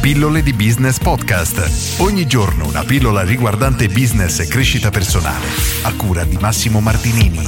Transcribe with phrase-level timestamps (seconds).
[0.00, 2.00] Pillole di Business Podcast.
[2.00, 5.44] Ogni giorno una pillola riguardante business e crescita personale.
[5.82, 7.46] A cura di Massimo Martinini.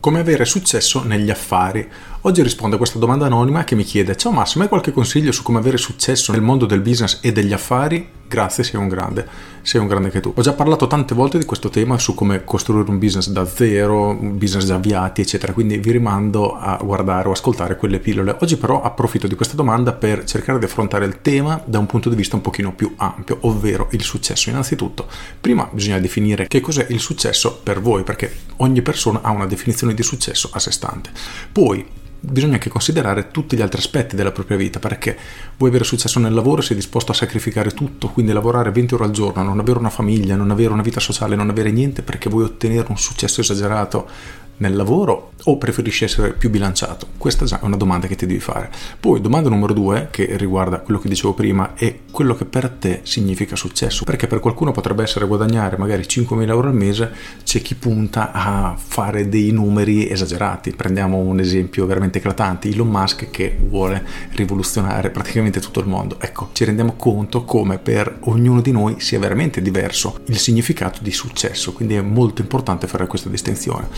[0.00, 1.88] Come avere successo negli affari?
[2.26, 5.42] Oggi rispondo a questa domanda anonima che mi chiede: Ciao Massimo, hai qualche consiglio su
[5.42, 8.08] come avere successo nel mondo del business e degli affari?
[8.26, 9.28] Grazie, sei un grande,
[9.60, 10.32] sei un grande anche tu.
[10.34, 14.08] Ho già parlato tante volte di questo tema su come costruire un business da zero,
[14.08, 18.34] un business già avviati, eccetera, quindi vi rimando a guardare o ascoltare quelle pillole.
[18.40, 22.08] Oggi però approfitto di questa domanda per cercare di affrontare il tema da un punto
[22.08, 24.48] di vista un pochino più ampio, ovvero il successo.
[24.48, 29.44] Innanzitutto, prima bisogna definire che cos'è il successo per voi, perché ogni persona ha una
[29.44, 31.10] definizione di successo a sé stante.
[31.52, 35.16] Poi bisogna anche considerare tutti gli altri aspetti della propria vita, perché
[35.56, 39.10] vuoi avere successo nel lavoro, sei disposto a sacrificare tutto, quindi lavorare 20 ore al
[39.10, 42.44] giorno, non avere una famiglia, non avere una vita sociale, non avere niente perché vuoi
[42.44, 44.08] ottenere un successo esagerato
[44.58, 47.08] nel lavoro o preferisci essere più bilanciato?
[47.18, 48.70] Questa è una domanda che ti devi fare.
[48.98, 53.00] Poi domanda numero due, che riguarda quello che dicevo prima, è quello che per te
[53.02, 54.04] significa successo.
[54.04, 58.76] Perché per qualcuno potrebbe essere guadagnare magari 5.000 euro al mese, c'è chi punta a
[58.76, 60.72] fare dei numeri esagerati.
[60.72, 66.16] Prendiamo un esempio veramente eclatante, Elon Musk che vuole rivoluzionare praticamente tutto il mondo.
[66.20, 71.12] Ecco, ci rendiamo conto come per ognuno di noi sia veramente diverso il significato di
[71.12, 73.88] successo, quindi è molto importante fare questa distinzione.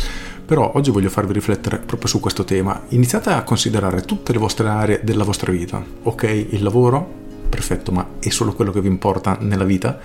[0.46, 2.82] Però oggi voglio farvi riflettere proprio su questo tema.
[2.90, 5.84] Iniziate a considerare tutte le vostre aree della vostra vita.
[6.04, 7.24] Ok, il lavoro?
[7.48, 9.98] Perfetto, ma è solo quello che vi importa nella vita?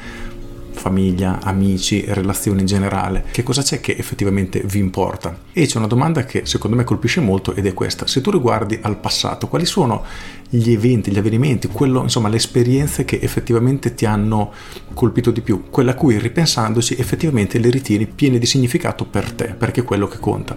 [0.82, 5.38] Famiglia, amici, relazioni in generale, che cosa c'è che effettivamente vi importa?
[5.54, 8.80] E c'è una domanda che secondo me colpisce molto ed è questa, se tu riguardi
[8.82, 10.04] al passato, quali sono
[10.50, 14.52] gli eventi, gli avvenimenti, quello, insomma le esperienze che effettivamente ti hanno
[14.96, 19.54] colpito di più, quella a cui ripensandoci effettivamente le ritieni piene di significato per te,
[19.56, 20.56] perché è quello che conta.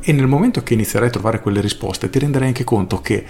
[0.00, 3.24] E nel momento che inizierai a trovare quelle risposte ti renderai anche conto che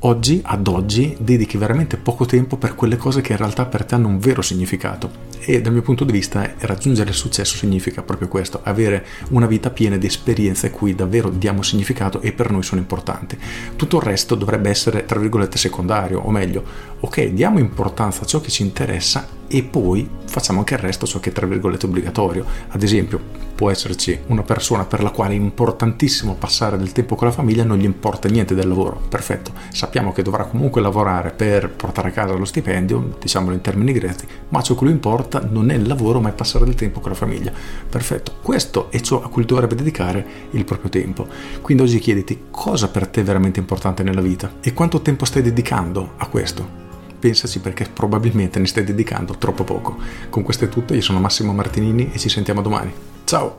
[0.00, 3.94] oggi, ad oggi, dedichi veramente poco tempo per quelle cose che in realtà per te
[3.94, 5.28] hanno un vero significato.
[5.40, 9.70] E dal mio punto di vista raggiungere il successo significa proprio questo, avere una vita
[9.70, 13.38] piena di esperienze cui davvero diamo significato e per noi sono importanti.
[13.76, 16.62] Tutto il resto dovrebbe essere, tra virgolette, secondario, o meglio,
[17.00, 21.18] ok, diamo importanza a ciò che ci interessa e poi facciamo anche il resto ciò
[21.18, 22.44] che è tra virgolette obbligatorio.
[22.68, 23.20] Ad esempio,
[23.60, 27.64] può esserci una persona per la quale è importantissimo passare del tempo con la famiglia,
[27.64, 29.02] non gli importa niente del lavoro.
[29.08, 33.92] Perfetto, sappiamo che dovrà comunque lavorare per portare a casa lo stipendio, diciamolo in termini
[33.92, 37.00] grezzi, ma ciò che lui importa non è il lavoro, ma è passare del tempo
[37.00, 37.52] con la famiglia.
[37.88, 41.26] Perfetto, questo è ciò a cui dovrebbe dedicare il proprio tempo.
[41.60, 45.42] Quindi oggi chiediti cosa per te è veramente importante nella vita e quanto tempo stai
[45.42, 46.79] dedicando a questo
[47.20, 49.96] pensaci perché probabilmente ne stai dedicando troppo poco.
[50.28, 52.92] Con questo è tutto, io sono Massimo Martinini e ci sentiamo domani.
[53.22, 53.58] Ciao!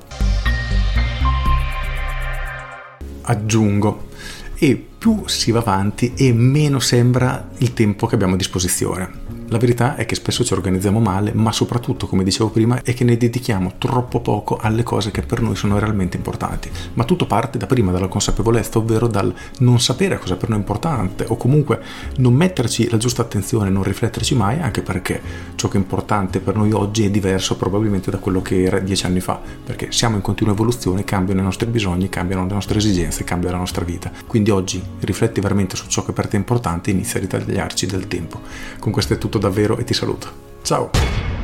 [3.21, 4.09] Aggiungo,
[4.57, 9.40] e più si va avanti e meno sembra il tempo che abbiamo a disposizione.
[9.51, 13.03] La verità è che spesso ci organizziamo male, ma soprattutto, come dicevo prima, è che
[13.03, 16.71] ne dedichiamo troppo poco alle cose che per noi sono realmente importanti.
[16.93, 20.61] Ma tutto parte da prima, dalla consapevolezza, ovvero dal non sapere cosa per noi è
[20.61, 21.81] importante o comunque
[22.19, 25.21] non metterci la giusta attenzione, non rifletterci mai, anche perché
[25.55, 29.05] ciò che è importante per noi oggi è diverso probabilmente da quello che era dieci
[29.05, 33.25] anni fa, perché siamo in continua evoluzione, cambiano i nostri bisogni, cambiano le nostre esigenze,
[33.25, 34.13] cambia la nostra vita.
[34.25, 37.85] Quindi oggi rifletti veramente su ciò che per te è importante e inizia a ritagliarci
[37.85, 38.39] del tempo.
[38.79, 40.27] Con questo è tutto davvero e ti saluto.
[40.61, 41.40] Ciao!